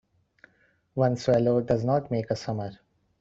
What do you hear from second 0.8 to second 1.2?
One